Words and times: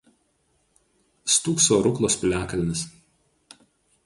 Stūkso 1.35 1.79
Ruklos 1.89 2.19
piliakalnis. 2.23 2.83